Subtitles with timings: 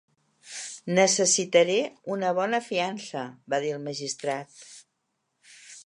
[0.99, 1.75] "Necessitaré
[2.15, 4.69] una bona fiança", va dir el magistrat.